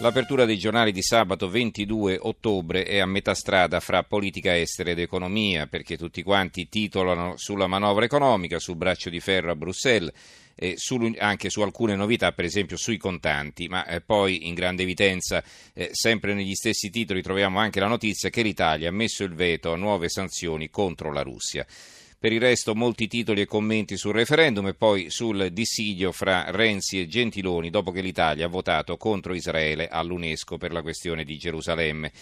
L'apertura 0.00 0.46
dei 0.46 0.56
giornali 0.56 0.92
di 0.92 1.02
sabato 1.02 1.50
22 1.50 2.16
ottobre 2.22 2.84
è 2.84 3.00
a 3.00 3.06
metà 3.06 3.34
strada 3.34 3.80
fra 3.80 4.02
politica 4.02 4.56
estera 4.56 4.90
ed 4.90 4.98
economia, 4.98 5.66
perché 5.66 5.98
tutti 5.98 6.22
quanti 6.22 6.70
titolano 6.70 7.34
sulla 7.36 7.66
manovra 7.66 8.06
economica, 8.06 8.58
sul 8.58 8.76
braccio 8.76 9.10
di 9.10 9.20
ferro 9.20 9.50
a 9.50 9.56
Bruxelles 9.56 10.10
eh, 10.54 10.74
su, 10.78 10.98
anche 11.18 11.50
su 11.50 11.60
alcune 11.60 11.96
novità, 11.96 12.32
per 12.32 12.46
esempio 12.46 12.78
sui 12.78 12.96
contanti, 12.96 13.68
ma 13.68 13.84
eh, 13.84 14.00
poi 14.00 14.48
in 14.48 14.54
grande 14.54 14.84
evidenza, 14.84 15.44
eh, 15.74 15.90
sempre 15.92 16.32
negli 16.32 16.54
stessi 16.54 16.88
titoli, 16.88 17.20
troviamo 17.20 17.58
anche 17.58 17.78
la 17.78 17.86
notizia 17.86 18.30
che 18.30 18.40
l'Italia 18.40 18.88
ha 18.88 18.92
messo 18.92 19.22
il 19.22 19.34
veto 19.34 19.70
a 19.70 19.76
nuove 19.76 20.08
sanzioni 20.08 20.70
contro 20.70 21.12
la 21.12 21.20
Russia. 21.20 21.66
Per 22.20 22.30
il 22.30 22.38
resto 22.38 22.74
molti 22.74 23.06
titoli 23.06 23.40
e 23.40 23.46
commenti 23.46 23.96
sul 23.96 24.12
referendum 24.12 24.66
e 24.66 24.74
poi 24.74 25.08
sul 25.08 25.48
dissidio 25.52 26.12
fra 26.12 26.50
Renzi 26.50 27.00
e 27.00 27.06
Gentiloni 27.06 27.70
dopo 27.70 27.92
che 27.92 28.02
l'Italia 28.02 28.44
ha 28.44 28.50
votato 28.50 28.98
contro 28.98 29.32
Israele 29.32 29.88
all'UNESCO 29.88 30.58
per 30.58 30.70
la 30.70 30.82
questione 30.82 31.24
di 31.24 31.38
Gerusalemme. 31.38 32.12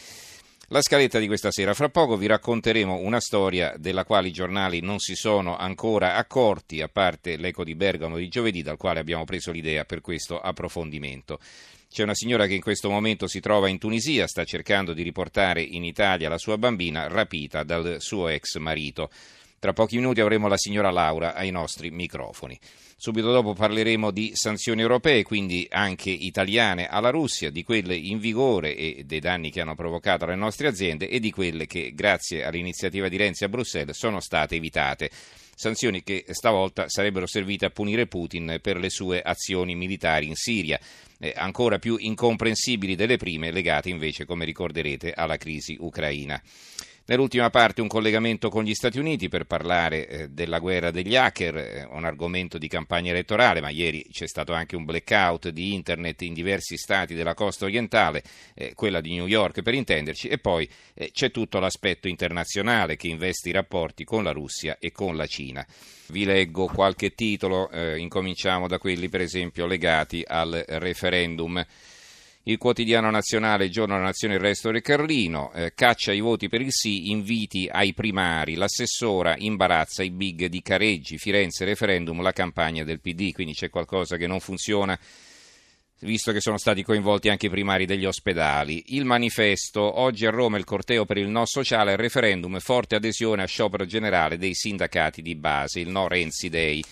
La 0.68 0.82
scaletta 0.82 1.18
di 1.18 1.26
questa 1.26 1.50
sera. 1.50 1.74
Fra 1.74 1.88
poco 1.88 2.16
vi 2.16 2.26
racconteremo 2.26 2.98
una 2.98 3.18
storia 3.18 3.74
della 3.76 4.04
quale 4.04 4.28
i 4.28 4.32
giornali 4.32 4.78
non 4.78 5.00
si 5.00 5.16
sono 5.16 5.56
ancora 5.56 6.14
accorti, 6.14 6.80
a 6.80 6.88
parte 6.88 7.36
l'eco 7.36 7.64
di 7.64 7.74
Bergamo 7.74 8.18
di 8.18 8.28
giovedì, 8.28 8.62
dal 8.62 8.76
quale 8.76 9.00
abbiamo 9.00 9.24
preso 9.24 9.50
l'idea 9.50 9.84
per 9.84 10.00
questo 10.00 10.38
approfondimento. 10.38 11.40
C'è 11.90 12.04
una 12.04 12.14
signora 12.14 12.46
che 12.46 12.54
in 12.54 12.60
questo 12.60 12.88
momento 12.88 13.26
si 13.26 13.40
trova 13.40 13.66
in 13.66 13.78
Tunisia, 13.78 14.28
sta 14.28 14.44
cercando 14.44 14.92
di 14.92 15.02
riportare 15.02 15.60
in 15.60 15.82
Italia 15.82 16.28
la 16.28 16.38
sua 16.38 16.56
bambina 16.56 17.08
rapita 17.08 17.64
dal 17.64 17.96
suo 17.98 18.28
ex 18.28 18.58
marito. 18.58 19.10
Tra 19.60 19.72
pochi 19.72 19.96
minuti 19.96 20.20
avremo 20.20 20.46
la 20.46 20.56
signora 20.56 20.90
Laura 20.90 21.34
ai 21.34 21.50
nostri 21.50 21.90
microfoni. 21.90 22.58
Subito 22.96 23.32
dopo 23.32 23.54
parleremo 23.54 24.10
di 24.10 24.32
sanzioni 24.34 24.80
europee, 24.80 25.22
quindi 25.22 25.66
anche 25.70 26.10
italiane 26.10 26.86
alla 26.86 27.10
Russia, 27.10 27.50
di 27.50 27.64
quelle 27.64 27.96
in 27.96 28.18
vigore 28.18 28.76
e 28.76 29.02
dei 29.04 29.20
danni 29.20 29.50
che 29.50 29.60
hanno 29.60 29.74
provocato 29.74 30.24
alle 30.24 30.36
nostre 30.36 30.68
aziende 30.68 31.08
e 31.08 31.18
di 31.18 31.30
quelle 31.30 31.66
che, 31.66 31.92
grazie 31.92 32.44
all'iniziativa 32.44 33.08
di 33.08 33.16
Renzi 33.16 33.44
a 33.44 33.48
Bruxelles, 33.48 33.96
sono 33.96 34.20
state 34.20 34.56
evitate 34.56 35.10
sanzioni 35.58 36.04
che 36.04 36.24
stavolta 36.28 36.88
sarebbero 36.88 37.26
servite 37.26 37.66
a 37.66 37.70
punire 37.70 38.06
Putin 38.06 38.60
per 38.62 38.76
le 38.76 38.90
sue 38.90 39.20
azioni 39.20 39.74
militari 39.74 40.28
in 40.28 40.36
Siria, 40.36 40.78
eh, 41.18 41.32
ancora 41.36 41.80
più 41.80 41.96
incomprensibili 41.98 42.94
delle 42.94 43.16
prime, 43.16 43.50
legate 43.50 43.88
invece, 43.88 44.24
come 44.24 44.44
ricorderete, 44.44 45.12
alla 45.12 45.36
crisi 45.36 45.76
ucraina. 45.80 46.40
Nell'ultima 47.08 47.48
parte 47.48 47.80
un 47.80 47.88
collegamento 47.88 48.50
con 48.50 48.64
gli 48.64 48.74
Stati 48.74 48.98
Uniti 48.98 49.30
per 49.30 49.46
parlare 49.46 50.06
eh, 50.06 50.28
della 50.28 50.58
guerra 50.58 50.90
degli 50.90 51.16
hacker, 51.16 51.56
eh, 51.56 51.88
un 51.90 52.04
argomento 52.04 52.58
di 52.58 52.68
campagna 52.68 53.12
elettorale, 53.12 53.62
ma 53.62 53.70
ieri 53.70 54.04
c'è 54.10 54.28
stato 54.28 54.52
anche 54.52 54.76
un 54.76 54.84
blackout 54.84 55.48
di 55.48 55.72
internet 55.72 56.20
in 56.20 56.34
diversi 56.34 56.76
stati 56.76 57.14
della 57.14 57.32
costa 57.32 57.64
orientale, 57.64 58.22
eh, 58.52 58.74
quella 58.74 59.00
di 59.00 59.14
New 59.14 59.26
York 59.26 59.62
per 59.62 59.72
intenderci, 59.72 60.28
e 60.28 60.36
poi 60.36 60.68
c'è 61.10 61.30
tutto 61.30 61.58
l'aspetto 61.60 62.08
internazionale 62.08 62.96
che 62.96 63.08
investe 63.08 63.48
i 63.48 63.52
rapporti 63.52 64.04
con 64.04 64.22
la 64.22 64.32
Russia 64.32 64.76
e 64.78 64.92
con 64.92 65.16
la 65.16 65.26
Cina. 65.26 65.66
Vi 66.08 66.26
leggo 66.26 66.66
qualche 66.66 67.14
titolo, 67.14 67.70
incominciamo 67.96 68.68
da 68.68 68.78
quelli 68.78 69.08
per 69.08 69.22
esempio 69.22 69.64
legati 69.64 70.22
al 70.26 70.62
referendum. 70.66 71.64
Il 72.48 72.56
quotidiano 72.56 73.10
nazionale, 73.10 73.66
il 73.66 73.70
giorno 73.70 73.92
della 73.92 74.06
nazione, 74.06 74.36
il 74.36 74.40
resto 74.40 74.70
del 74.70 74.80
Carlino, 74.80 75.52
eh, 75.52 75.74
caccia 75.74 76.14
i 76.14 76.20
voti 76.20 76.48
per 76.48 76.62
il 76.62 76.72
sì, 76.72 77.10
inviti 77.10 77.68
ai 77.70 77.92
primari, 77.92 78.54
l'assessora 78.54 79.34
imbarazza 79.36 80.02
i 80.02 80.10
big 80.10 80.46
di 80.46 80.62
Careggi, 80.62 81.18
Firenze, 81.18 81.66
referendum, 81.66 82.22
la 82.22 82.32
campagna 82.32 82.84
del 82.84 83.00
PD, 83.00 83.32
quindi 83.32 83.52
c'è 83.52 83.68
qualcosa 83.68 84.16
che 84.16 84.26
non 84.26 84.40
funziona 84.40 84.98
visto 86.00 86.32
che 86.32 86.40
sono 86.40 86.56
stati 86.56 86.82
coinvolti 86.82 87.28
anche 87.28 87.48
i 87.48 87.50
primari 87.50 87.84
degli 87.84 88.06
ospedali. 88.06 88.82
Il 88.94 89.04
manifesto, 89.04 90.00
oggi 90.00 90.24
a 90.24 90.30
Roma 90.30 90.56
il 90.56 90.64
corteo 90.64 91.04
per 91.04 91.18
il 91.18 91.28
no 91.28 91.44
sociale, 91.44 91.92
il 91.92 91.98
referendum, 91.98 92.58
forte 92.60 92.96
adesione 92.96 93.42
a 93.42 93.46
sciopero 93.46 93.84
generale 93.84 94.38
dei 94.38 94.54
sindacati 94.54 95.20
di 95.20 95.34
base, 95.34 95.80
il 95.80 95.90
no 95.90 96.08
Renzi 96.08 96.48
Day 96.48 96.82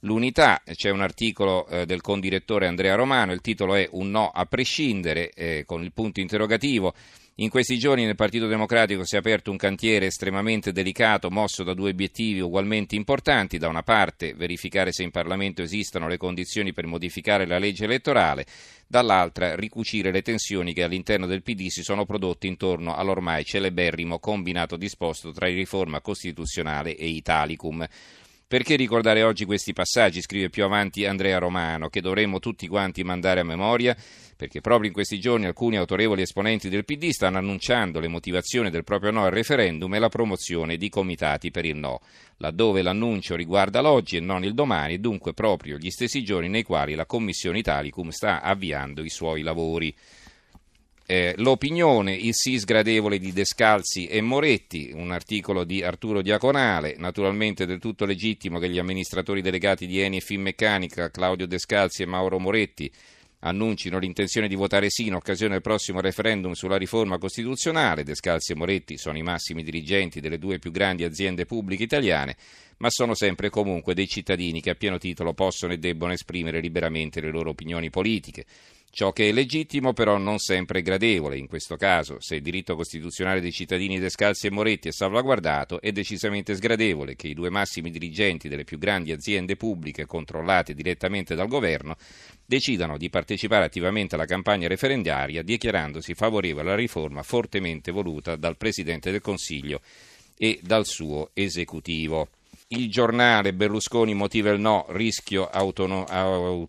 l'unità. 0.00 0.62
C'è 0.64 0.90
un 0.90 1.00
articolo 1.00 1.66
eh, 1.66 1.86
del 1.86 2.00
condirettore 2.00 2.66
Andrea 2.66 2.94
Romano, 2.94 3.32
il 3.32 3.40
titolo 3.40 3.74
è 3.74 3.88
Un 3.92 4.10
no 4.10 4.28
a 4.28 4.44
prescindere, 4.46 5.30
eh, 5.30 5.64
con 5.66 5.82
il 5.82 5.92
punto 5.92 6.20
interrogativo. 6.20 6.94
In 7.40 7.48
questi 7.48 7.78
giorni 7.78 8.04
nel 8.04 8.16
Partito 8.16 8.46
Democratico 8.48 9.02
si 9.02 9.14
è 9.14 9.18
aperto 9.18 9.50
un 9.50 9.56
cantiere 9.56 10.04
estremamente 10.04 10.72
delicato, 10.72 11.30
mosso 11.30 11.62
da 11.62 11.72
due 11.72 11.88
obiettivi 11.88 12.40
ugualmente 12.40 12.96
importanti. 12.96 13.56
Da 13.56 13.68
una 13.68 13.82
parte 13.82 14.34
verificare 14.34 14.92
se 14.92 15.04
in 15.04 15.10
Parlamento 15.10 15.62
esistano 15.62 16.06
le 16.06 16.18
condizioni 16.18 16.74
per 16.74 16.84
modificare 16.84 17.46
la 17.46 17.58
legge 17.58 17.84
elettorale, 17.84 18.44
dall'altra 18.86 19.54
ricucire 19.54 20.12
le 20.12 20.20
tensioni 20.20 20.74
che 20.74 20.82
all'interno 20.82 21.24
del 21.24 21.42
PD 21.42 21.68
si 21.68 21.82
sono 21.82 22.04
prodotte 22.04 22.46
intorno 22.46 22.94
all'ormai 22.94 23.42
celeberrimo 23.42 24.18
combinato 24.18 24.76
disposto 24.76 25.32
tra 25.32 25.46
riforma 25.46 26.02
costituzionale 26.02 26.94
e 26.94 27.06
Italicum. 27.06 27.86
Perché 28.50 28.74
ricordare 28.74 29.22
oggi 29.22 29.44
questi 29.44 29.72
passaggi, 29.72 30.20
scrive 30.20 30.50
più 30.50 30.64
avanti 30.64 31.06
Andrea 31.06 31.38
Romano, 31.38 31.88
che 31.88 32.00
dovremmo 32.00 32.40
tutti 32.40 32.66
quanti 32.66 33.04
mandare 33.04 33.38
a 33.38 33.44
memoria? 33.44 33.96
Perché 34.36 34.60
proprio 34.60 34.88
in 34.88 34.92
questi 34.92 35.20
giorni 35.20 35.46
alcuni 35.46 35.76
autorevoli 35.76 36.22
esponenti 36.22 36.68
del 36.68 36.84
PD 36.84 37.10
stanno 37.10 37.38
annunciando 37.38 38.00
le 38.00 38.08
motivazioni 38.08 38.68
del 38.68 38.82
proprio 38.82 39.12
no 39.12 39.22
al 39.22 39.30
referendum 39.30 39.94
e 39.94 40.00
la 40.00 40.08
promozione 40.08 40.78
di 40.78 40.88
comitati 40.88 41.52
per 41.52 41.64
il 41.64 41.76
no, 41.76 42.00
laddove 42.38 42.82
l'annuncio 42.82 43.36
riguarda 43.36 43.80
l'oggi 43.80 44.16
e 44.16 44.20
non 44.20 44.42
il 44.42 44.54
domani, 44.54 44.98
dunque 44.98 45.32
proprio 45.32 45.76
gli 45.76 45.90
stessi 45.90 46.24
giorni 46.24 46.48
nei 46.48 46.64
quali 46.64 46.96
la 46.96 47.06
Commissione 47.06 47.60
Italicum 47.60 48.08
sta 48.08 48.42
avviando 48.42 49.04
i 49.04 49.10
suoi 49.10 49.42
lavori. 49.42 49.94
Eh, 51.10 51.34
l'opinione, 51.38 52.14
il 52.14 52.34
sì 52.34 52.56
sgradevole 52.56 53.18
di 53.18 53.32
Descalzi 53.32 54.06
e 54.06 54.20
Moretti, 54.20 54.92
un 54.94 55.10
articolo 55.10 55.64
di 55.64 55.82
Arturo 55.82 56.22
Diaconale, 56.22 56.94
naturalmente 56.98 57.66
del 57.66 57.80
tutto 57.80 58.04
legittimo 58.04 58.60
che 58.60 58.68
gli 58.68 58.78
amministratori 58.78 59.42
delegati 59.42 59.88
di 59.88 59.98
Eni 60.00 60.18
e 60.18 60.20
Finmeccanica, 60.20 61.10
Claudio 61.10 61.48
Descalzi 61.48 62.02
e 62.02 62.06
Mauro 62.06 62.38
Moretti, 62.38 62.88
annuncino 63.40 63.98
l'intenzione 63.98 64.46
di 64.46 64.54
votare 64.54 64.88
sì 64.88 65.08
in 65.08 65.14
occasione 65.14 65.54
del 65.54 65.62
prossimo 65.62 66.00
referendum 66.00 66.52
sulla 66.52 66.76
riforma 66.76 67.18
costituzionale. 67.18 68.04
Descalzi 68.04 68.52
e 68.52 68.54
Moretti 68.54 68.96
sono 68.96 69.18
i 69.18 69.22
massimi 69.22 69.64
dirigenti 69.64 70.20
delle 70.20 70.38
due 70.38 70.60
più 70.60 70.70
grandi 70.70 71.02
aziende 71.02 71.44
pubbliche 71.44 71.82
italiane, 71.82 72.36
ma 72.76 72.88
sono 72.88 73.16
sempre 73.16 73.48
e 73.48 73.50
comunque 73.50 73.94
dei 73.94 74.06
cittadini 74.06 74.60
che 74.60 74.70
a 74.70 74.74
pieno 74.76 74.96
titolo 74.96 75.34
possono 75.34 75.72
e 75.72 75.78
debbono 75.78 76.12
esprimere 76.12 76.60
liberamente 76.60 77.20
le 77.20 77.32
loro 77.32 77.50
opinioni 77.50 77.90
politiche. 77.90 78.44
Ciò 78.92 79.12
che 79.12 79.28
è 79.28 79.32
legittimo 79.32 79.92
però 79.92 80.18
non 80.18 80.38
sempre 80.38 80.80
è 80.80 80.82
gradevole, 80.82 81.38
in 81.38 81.46
questo 81.46 81.76
caso 81.76 82.16
se 82.18 82.34
il 82.34 82.42
diritto 82.42 82.74
costituzionale 82.74 83.40
dei 83.40 83.52
cittadini 83.52 84.00
Descalzi 84.00 84.48
e 84.48 84.50
Moretti 84.50 84.88
è 84.88 84.92
salvaguardato 84.92 85.80
è 85.80 85.92
decisamente 85.92 86.56
sgradevole 86.56 87.14
che 87.14 87.28
i 87.28 87.34
due 87.34 87.50
massimi 87.50 87.90
dirigenti 87.90 88.48
delle 88.48 88.64
più 88.64 88.78
grandi 88.78 89.12
aziende 89.12 89.54
pubbliche 89.54 90.06
controllate 90.06 90.74
direttamente 90.74 91.36
dal 91.36 91.46
governo 91.46 91.96
decidano 92.44 92.98
di 92.98 93.08
partecipare 93.10 93.64
attivamente 93.64 94.16
alla 94.16 94.24
campagna 94.24 94.66
referendaria 94.66 95.42
dichiarandosi 95.42 96.14
favorevole 96.14 96.62
alla 96.62 96.74
riforma 96.74 97.22
fortemente 97.22 97.92
voluta 97.92 98.34
dal 98.34 98.56
Presidente 98.56 99.12
del 99.12 99.20
Consiglio 99.20 99.82
e 100.36 100.58
dal 100.64 100.84
suo 100.84 101.30
esecutivo. 101.32 102.30
Il 102.68 102.90
giornale 102.90 103.54
Berlusconi 103.54 104.14
motiva 104.14 104.50
il 104.50 104.58
no, 104.58 104.86
rischio 104.88 105.48
autonomo 105.48 106.68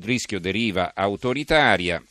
rischio 0.00 0.40
deriva 0.40 0.92
autoritaria. 0.94 2.02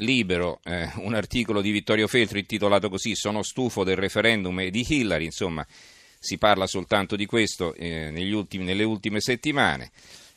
Libero, 0.00 0.60
eh, 0.64 0.90
un 0.96 1.14
articolo 1.14 1.62
di 1.62 1.70
Vittorio 1.70 2.06
Feltri 2.06 2.40
intitolato 2.40 2.90
così 2.90 3.14
Sono 3.14 3.42
stufo 3.42 3.82
del 3.82 3.96
referendum 3.96 4.60
e 4.60 4.70
di 4.70 4.84
Hillary, 4.86 5.24
insomma 5.24 5.66
si 6.18 6.38
parla 6.38 6.66
soltanto 6.66 7.16
di 7.16 7.24
questo 7.24 7.72
eh, 7.74 8.10
ultimi, 8.32 8.64
nelle 8.64 8.82
ultime 8.82 9.20
settimane, 9.20 9.90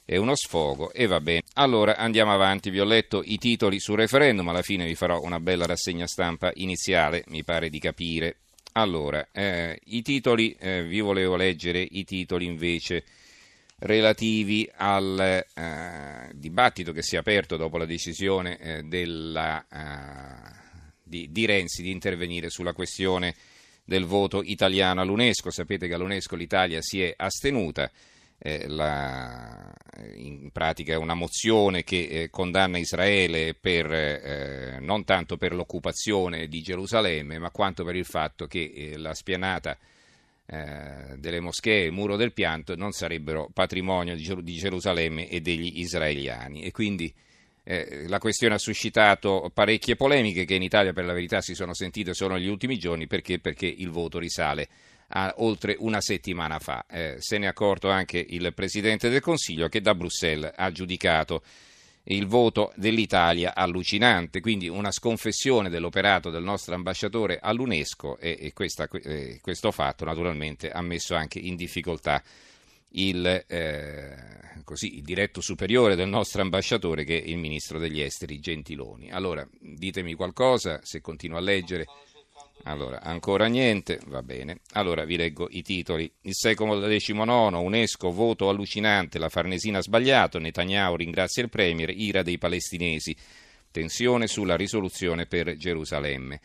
è 0.05 0.17
uno 0.17 0.35
sfogo 0.35 0.91
e 0.91 1.07
va 1.07 1.19
bene. 1.19 1.41
Allora 1.55 1.97
andiamo 1.97 2.33
avanti, 2.33 2.69
vi 2.69 2.79
ho 2.79 2.85
letto 2.85 3.21
i 3.23 3.37
titoli 3.37 3.79
sul 3.79 3.97
referendum, 3.97 4.47
alla 4.47 4.61
fine 4.61 4.85
vi 4.85 4.95
farò 4.95 5.21
una 5.21 5.39
bella 5.39 5.65
rassegna 5.65 6.07
stampa 6.07 6.51
iniziale, 6.55 7.23
mi 7.27 7.43
pare 7.43 7.69
di 7.69 7.79
capire. 7.79 8.37
Allora, 8.73 9.27
eh, 9.31 9.79
i 9.85 10.01
titoli, 10.01 10.55
eh, 10.59 10.83
vi 10.83 10.99
volevo 10.99 11.35
leggere 11.35 11.81
i 11.81 12.03
titoli 12.03 12.45
invece 12.45 13.03
relativi 13.79 14.69
al 14.75 15.45
eh, 15.53 16.31
dibattito 16.33 16.91
che 16.91 17.01
si 17.01 17.15
è 17.15 17.19
aperto 17.19 17.57
dopo 17.57 17.77
la 17.77 17.85
decisione 17.85 18.57
eh, 18.57 18.83
della, 18.83 19.65
eh, 19.67 20.91
di, 21.03 21.31
di 21.31 21.45
Renzi 21.45 21.81
di 21.81 21.91
intervenire 21.91 22.49
sulla 22.49 22.73
questione 22.73 23.35
del 23.85 24.05
voto 24.05 24.41
italiano 24.43 25.01
all'UNESCO. 25.01 25.49
Sapete 25.49 25.87
che 25.87 25.93
all'UNESCO 25.93 26.35
l'Italia 26.35 26.81
si 26.81 27.01
è 27.01 27.13
astenuta. 27.15 27.89
Eh, 28.41 28.69
la, 28.69 29.73
in 30.15 30.51
pratica 30.51 30.93
è 30.93 30.95
una 30.95 31.13
mozione 31.13 31.83
che 31.83 32.07
eh, 32.07 32.29
condanna 32.29 32.77
Israele 32.77 33.53
per, 33.53 33.91
eh, 33.91 34.77
non 34.79 35.03
tanto 35.03 35.35
per 35.35 35.53
l'occupazione 35.53 36.47
di 36.47 36.61
Gerusalemme, 36.61 37.37
ma 37.37 37.49
quanto 37.49 37.83
per 37.83 37.97
il 37.97 38.05
fatto 38.05 38.47
che 38.47 38.93
la 38.95 39.13
spianata 39.13 39.77
eh, 40.51 41.15
delle 41.17 41.39
moschee, 41.39 41.85
il 41.85 41.91
muro 41.91 42.15
del 42.15 42.33
pianto, 42.33 42.75
non 42.75 42.91
sarebbero 42.91 43.49
patrimonio 43.53 44.15
di, 44.15 44.35
di 44.41 44.55
Gerusalemme 44.55 45.29
e 45.29 45.41
degli 45.41 45.79
israeliani. 45.79 46.63
E 46.63 46.71
quindi 46.71 47.13
eh, 47.63 48.07
la 48.07 48.17
questione 48.17 48.55
ha 48.55 48.57
suscitato 48.57 49.51
parecchie 49.53 49.95
polemiche 49.95 50.45
che 50.45 50.55
in 50.55 50.63
Italia 50.63 50.91
per 50.91 51.05
la 51.05 51.13
verità 51.13 51.39
si 51.41 51.53
sono 51.53 51.75
sentite 51.75 52.15
solo 52.15 52.33
negli 52.33 52.47
ultimi 52.47 52.79
giorni 52.79 53.05
perché, 53.05 53.37
perché 53.37 53.67
il 53.67 53.91
voto 53.91 54.17
risale 54.17 54.67
a 55.09 55.35
oltre 55.37 55.75
una 55.77 56.01
settimana 56.01 56.57
fa. 56.57 56.83
Eh, 56.89 57.17
se 57.19 57.37
ne 57.37 57.45
è 57.45 57.49
accorto 57.49 57.89
anche 57.89 58.17
il 58.17 58.51
Presidente 58.55 59.09
del 59.09 59.21
Consiglio 59.21 59.69
che 59.69 59.81
da 59.81 59.93
Bruxelles 59.93 60.51
ha 60.55 60.71
giudicato 60.71 61.43
il 62.09 62.25
voto 62.25 62.71
dell'Italia 62.75 63.53
allucinante, 63.55 64.41
quindi 64.41 64.67
una 64.67 64.91
sconfessione 64.91 65.69
dell'operato 65.69 66.29
del 66.29 66.43
nostro 66.43 66.73
ambasciatore 66.73 67.39
all'UNESCO 67.39 68.17
e, 68.17 68.37
e 68.39 68.53
questa, 68.53 68.87
eh, 69.03 69.39
questo 69.41 69.71
fatto 69.71 70.05
naturalmente 70.05 70.71
ha 70.71 70.81
messo 70.81 71.15
anche 71.15 71.39
in 71.39 71.55
difficoltà 71.55 72.21
il, 72.93 73.45
eh, 73.47 74.15
così, 74.63 74.97
il, 74.97 75.03
diretto 75.03 75.41
superiore 75.41 75.95
del 75.95 76.07
nostro 76.07 76.41
ambasciatore 76.41 77.03
che 77.03 77.21
è 77.21 77.27
il 77.27 77.37
ministro 77.37 77.77
degli 77.77 78.01
esteri 78.01 78.39
Gentiloni. 78.39 79.11
Allora, 79.11 79.47
ditemi 79.59 80.15
qualcosa, 80.15 80.79
se 80.83 81.01
continuo 81.01 81.37
a 81.37 81.41
leggere. 81.41 81.85
Allora, 82.63 83.01
ancora 83.01 83.47
niente, 83.47 83.99
va 84.07 84.21
bene. 84.21 84.59
Allora 84.73 85.05
vi 85.05 85.15
leggo 85.15 85.47
i 85.49 85.61
titoli. 85.61 86.11
Il 86.21 86.35
secolo 86.35 86.79
XIX, 86.79 87.17
UNESCO, 87.55 88.11
voto 88.11 88.49
allucinante, 88.49 89.17
la 89.17 89.29
Farnesina 89.29 89.77
ha 89.77 89.81
sbagliato, 89.81 90.39
Netanyahu 90.39 90.95
ringrazia 90.95 91.43
il 91.43 91.49
Premier, 91.49 91.89
ira 91.89 92.21
dei 92.21 92.37
palestinesi, 92.37 93.15
tensione 93.71 94.27
sulla 94.27 94.55
risoluzione 94.55 95.25
per 95.25 95.55
Gerusalemme. 95.55 96.41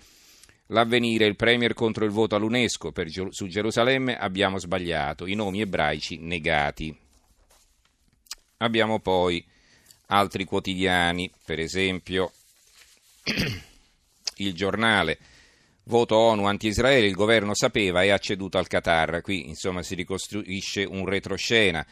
L'avvenire, 0.68 1.26
il 1.26 1.36
Premier 1.36 1.74
contro 1.74 2.04
il 2.04 2.10
voto 2.10 2.36
all'UNESCO 2.36 2.90
per, 2.90 3.08
su 3.10 3.46
Gerusalemme 3.46 4.16
abbiamo 4.16 4.58
sbagliato, 4.58 5.26
i 5.26 5.34
nomi 5.34 5.60
ebraici 5.60 6.18
negati. 6.18 6.96
Abbiamo 8.58 9.00
poi 9.00 9.44
altri 10.06 10.44
quotidiani, 10.44 11.30
per 11.44 11.58
esempio 11.58 12.32
il 14.36 14.54
giornale, 14.54 15.18
voto 15.84 16.16
ONU 16.16 16.46
anti-Israele, 16.46 17.06
il 17.06 17.14
governo 17.14 17.54
sapeva 17.54 18.02
e 18.02 18.10
ha 18.10 18.18
ceduto 18.18 18.58
al 18.58 18.66
Qatar, 18.66 19.20
qui 19.20 19.48
insomma 19.48 19.82
si 19.82 19.94
ricostruisce 19.94 20.84
un 20.84 21.06
retroscena. 21.06 21.86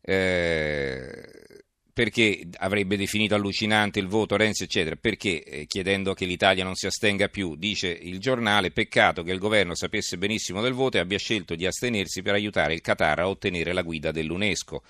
Eh, 0.00 1.56
perché 1.98 2.46
avrebbe 2.58 2.96
definito 2.96 3.34
allucinante 3.34 3.98
il 3.98 4.06
voto 4.06 4.36
Renzi, 4.36 4.62
eccetera, 4.62 4.94
perché 4.94 5.42
eh, 5.42 5.66
chiedendo 5.66 6.14
che 6.14 6.26
l'Italia 6.26 6.62
non 6.62 6.76
si 6.76 6.86
astenga 6.86 7.26
più, 7.26 7.56
dice 7.56 7.88
il 7.88 8.20
giornale, 8.20 8.70
peccato 8.70 9.24
che 9.24 9.32
il 9.32 9.40
governo 9.40 9.74
sapesse 9.74 10.16
benissimo 10.16 10.62
del 10.62 10.74
voto 10.74 10.96
e 10.96 11.00
abbia 11.00 11.18
scelto 11.18 11.56
di 11.56 11.66
astenersi 11.66 12.22
per 12.22 12.34
aiutare 12.34 12.74
il 12.74 12.82
Qatar 12.82 13.18
a 13.18 13.28
ottenere 13.28 13.72
la 13.72 13.82
guida 13.82 14.12
dell'UNESCO. 14.12 14.82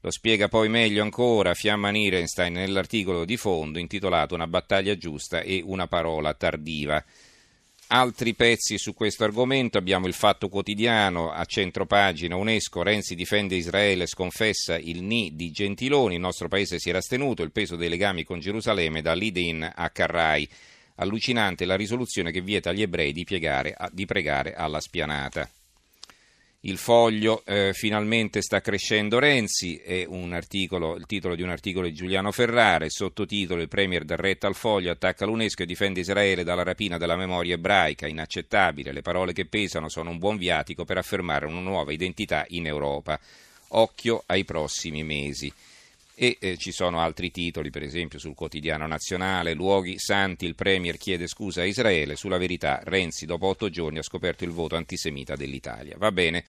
Lo 0.00 0.10
spiega 0.10 0.48
poi 0.48 0.70
meglio 0.70 1.02
ancora 1.02 1.52
Fiamma 1.52 1.90
Nirenstein 1.90 2.54
nell'articolo 2.54 3.26
di 3.26 3.36
fondo 3.36 3.78
intitolato 3.78 4.34
Una 4.34 4.46
battaglia 4.46 4.96
giusta 4.96 5.42
e 5.42 5.60
una 5.62 5.88
parola 5.88 6.32
tardiva. 6.32 7.04
Altri 7.92 8.34
pezzi 8.34 8.78
su 8.78 8.94
questo 8.94 9.24
argomento 9.24 9.76
abbiamo 9.76 10.06
il 10.06 10.14
Fatto 10.14 10.48
Quotidiano 10.48 11.32
a 11.32 11.44
centro 11.44 11.86
pagina 11.86 12.36
UNESCO 12.36 12.84
Renzi 12.84 13.16
difende 13.16 13.56
Israele, 13.56 14.06
sconfessa 14.06 14.78
il 14.78 15.02
Ni 15.02 15.34
di 15.34 15.50
Gentiloni, 15.50 16.14
il 16.14 16.20
nostro 16.20 16.46
paese 16.46 16.78
si 16.78 16.88
era 16.88 16.98
astenuto, 16.98 17.42
il 17.42 17.50
peso 17.50 17.74
dei 17.74 17.88
legami 17.88 18.22
con 18.22 18.38
Gerusalemme 18.38 19.02
da 19.02 19.12
Lidin 19.12 19.68
a 19.74 19.90
Carrai. 19.90 20.48
Allucinante 20.96 21.64
la 21.64 21.74
risoluzione 21.74 22.30
che 22.30 22.42
vieta 22.42 22.70
agli 22.70 22.82
ebrei 22.82 23.12
di, 23.12 23.24
piegare, 23.24 23.74
di 23.90 24.06
pregare 24.06 24.54
alla 24.54 24.78
spianata. 24.78 25.50
Il 26.64 26.76
foglio 26.76 27.42
eh, 27.46 27.72
finalmente 27.72 28.42
sta 28.42 28.60
crescendo 28.60 29.18
Renzi, 29.18 29.76
è 29.76 30.06
articolo, 30.30 30.94
il 30.96 31.06
titolo 31.06 31.34
di 31.34 31.40
un 31.40 31.48
articolo 31.48 31.86
di 31.86 31.94
Giuliano 31.94 32.32
Ferrare, 32.32 32.90
sottotitolo 32.90 33.62
Il 33.62 33.68
Premier 33.68 34.04
dà 34.04 34.16
retta 34.16 34.46
al 34.46 34.54
foglio, 34.54 34.90
attacca 34.90 35.24
l'UNESCO 35.24 35.62
e 35.62 35.66
difende 35.66 36.00
Israele 36.00 36.44
dalla 36.44 36.62
rapina 36.62 36.98
della 36.98 37.16
memoria 37.16 37.54
ebraica, 37.54 38.06
inaccettabile, 38.06 38.92
le 38.92 39.00
parole 39.00 39.32
che 39.32 39.46
pesano 39.46 39.88
sono 39.88 40.10
un 40.10 40.18
buon 40.18 40.36
viatico 40.36 40.84
per 40.84 40.98
affermare 40.98 41.46
una 41.46 41.60
nuova 41.60 41.92
identità 41.92 42.44
in 42.48 42.66
Europa. 42.66 43.18
Occhio 43.68 44.24
ai 44.26 44.44
prossimi 44.44 45.02
mesi. 45.02 45.50
E 46.22 46.36
eh, 46.38 46.58
ci 46.58 46.70
sono 46.70 47.00
altri 47.00 47.30
titoli, 47.30 47.70
per 47.70 47.82
esempio 47.82 48.18
sul 48.18 48.34
quotidiano 48.34 48.86
nazionale, 48.86 49.54
luoghi 49.54 49.98
santi, 49.98 50.44
il 50.44 50.54
Premier 50.54 50.98
chiede 50.98 51.26
scusa 51.26 51.62
a 51.62 51.64
Israele, 51.64 52.14
sulla 52.14 52.36
verità 52.36 52.78
Renzi 52.84 53.24
dopo 53.24 53.46
otto 53.46 53.70
giorni 53.70 54.00
ha 54.00 54.02
scoperto 54.02 54.44
il 54.44 54.50
voto 54.50 54.76
antisemita 54.76 55.34
dell'Italia. 55.34 55.96
Va 55.96 56.12
bene, 56.12 56.38